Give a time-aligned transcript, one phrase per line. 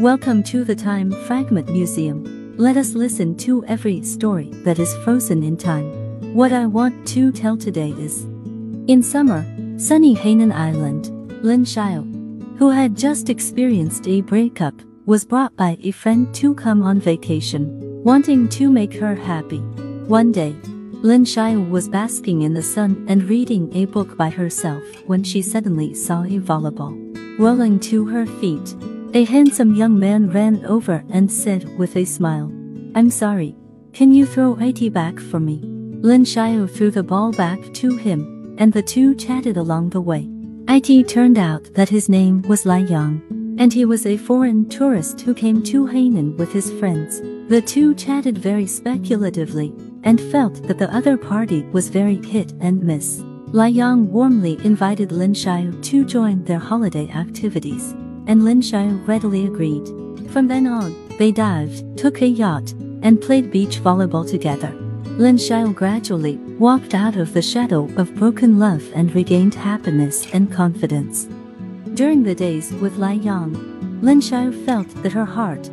[0.00, 2.54] Welcome to the Time Fragment Museum.
[2.56, 5.90] Let us listen to every story that is frozen in time.
[6.34, 8.22] What I want to tell today is
[8.86, 9.44] In summer,
[9.76, 11.08] sunny Hainan Island,
[11.42, 14.74] Lin Xiao, who had just experienced a breakup,
[15.04, 19.58] was brought by a friend to come on vacation, wanting to make her happy.
[20.06, 20.54] One day,
[21.02, 25.42] Lin Xiao was basking in the sun and reading a book by herself when she
[25.42, 26.94] suddenly saw a volleyball
[27.36, 28.76] rolling to her feet.
[29.14, 32.52] A handsome young man ran over and said with a smile,
[32.94, 33.56] I'm sorry,
[33.94, 35.60] can you throw it back for me?
[36.02, 40.28] Lin Xiao threw the ball back to him, and the two chatted along the way.
[40.68, 43.22] It turned out that his name was Lai Yang,
[43.58, 47.22] and he was a foreign tourist who came to Hainan with his friends.
[47.48, 52.82] The two chatted very speculatively, and felt that the other party was very hit and
[52.82, 53.22] miss.
[53.52, 57.94] Lai Yang warmly invited Lin Xiao to join their holiday activities
[58.28, 59.86] and Lin Xiao readily agreed.
[60.30, 64.70] From then on, they dived, took a yacht, and played beach volleyball together.
[65.18, 70.52] Lin Xiao gradually walked out of the shadow of broken love and regained happiness and
[70.52, 71.26] confidence.
[71.94, 73.54] During the days with Lai Yang,
[74.00, 75.68] Lin Xiao felt that her heart,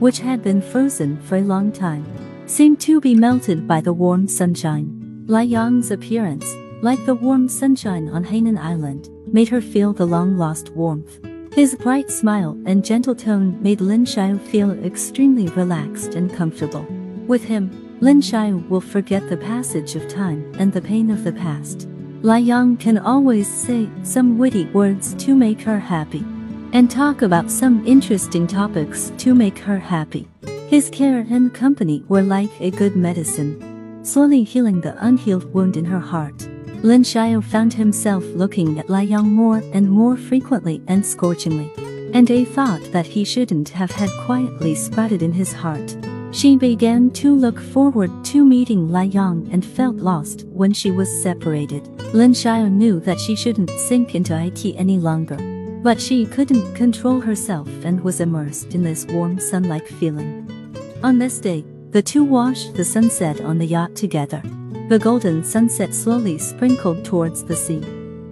[0.00, 2.04] which had been frozen for a long time,
[2.46, 5.24] seemed to be melted by the warm sunshine.
[5.28, 6.46] Lai Yang's appearance,
[6.82, 11.20] like the warm sunshine on Hainan Island, made her feel the long-lost warmth.
[11.52, 16.86] His bright smile and gentle tone made Lin Xiao feel extremely relaxed and comfortable.
[17.26, 21.32] With him, Lin Xiao will forget the passage of time and the pain of the
[21.32, 21.88] past.
[22.22, 26.24] Lai Yang can always say some witty words to make her happy
[26.72, 30.28] and talk about some interesting topics to make her happy.
[30.68, 35.86] His care and company were like a good medicine, slowly healing the unhealed wound in
[35.86, 36.46] her heart.
[36.82, 41.72] Lin Xiao found himself looking at Lai Yang more and more frequently and scorchingly.
[42.14, 45.96] And a thought that he shouldn't have had quietly sprouted in his heart.
[46.30, 51.22] She began to look forward to meeting Lai Yang and felt lost when she was
[51.22, 51.88] separated.
[52.14, 55.36] Lin Xiao knew that she shouldn't sink into it any longer.
[55.82, 60.46] But she couldn't control herself and was immersed in this warm sun-like feeling.
[61.02, 64.42] On this day, the two watched the sunset on the yacht together.
[64.88, 67.80] The golden sunset slowly sprinkled towards the sea.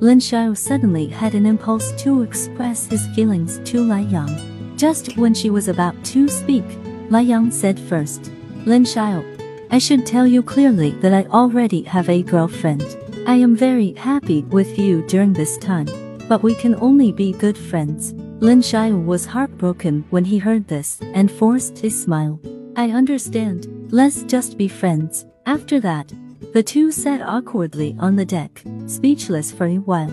[0.01, 4.75] Lin Xiao suddenly had an impulse to express his feelings to Lai Yang.
[4.79, 6.65] Just when she was about to speak,
[7.11, 8.33] Lai Yang said first,
[8.65, 9.23] Lin Xiao,
[9.71, 12.97] I should tell you clearly that I already have a girlfriend.
[13.27, 15.89] I am very happy with you during this time,
[16.27, 18.15] but we can only be good friends.
[18.41, 22.41] Lin Xiao was heartbroken when he heard this and forced a smile.
[22.77, 25.27] I understand, let's just be friends.
[25.45, 26.13] After that,
[26.53, 30.11] the two sat awkwardly on the deck, speechless for a while.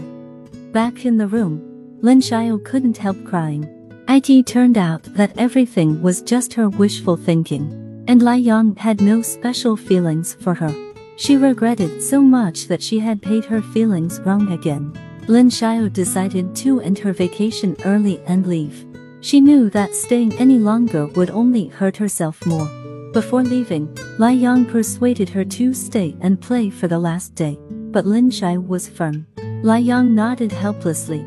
[0.72, 3.70] Back in the room, Lin Xiao couldn't help crying.
[4.08, 9.22] It turned out that everything was just her wishful thinking, and Lai Yang had no
[9.22, 10.74] special feelings for her.
[11.16, 14.94] She regretted so much that she had paid her feelings wrong again.
[15.28, 18.86] Lin Xiao decided to end her vacation early and leave.
[19.22, 22.70] She knew that staying any longer would only hurt herself more.
[23.14, 28.08] Before leaving, Lai Yang persuaded her to stay and play for the last day, but
[28.08, 29.28] Lin Xiao was firm.
[29.62, 31.24] Lai Yang nodded helplessly,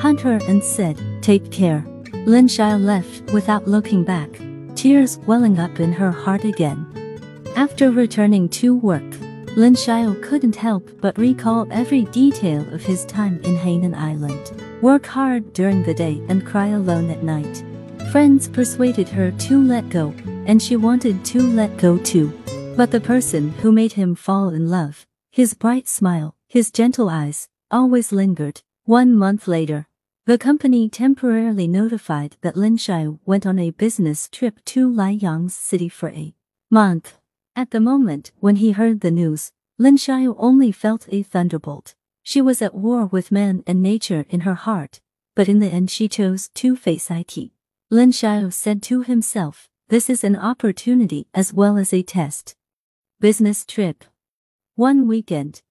[0.00, 1.84] hugged her and said, take care.
[2.24, 4.30] Lin Xiao left without looking back,
[4.76, 6.86] tears welling up in her heart again.
[7.54, 9.04] After returning to work,
[9.56, 14.52] Lin Xiao couldn't help but recall every detail of his time in Hainan Island.
[14.80, 17.62] Work hard during the day and cry alone at night.
[18.10, 20.14] Friends persuaded her to let go,
[20.46, 22.32] and she wanted to let go too.
[22.76, 27.48] But the person who made him fall in love, his bright smile, his gentle eyes,
[27.70, 28.62] always lingered.
[28.84, 29.86] One month later,
[30.26, 35.54] the company temporarily notified that Lin Xiao went on a business trip to Lai Yang's
[35.54, 36.34] city for a
[36.70, 37.18] month.
[37.54, 41.94] At the moment when he heard the news, Lin Xiao only felt a thunderbolt.
[42.22, 45.00] She was at war with man and nature in her heart,
[45.34, 47.50] but in the end she chose to face it.
[47.90, 52.56] Lin Xiao said to himself, this is an opportunity as well as a test.
[53.20, 54.02] Business trip.
[54.74, 55.62] One weekend,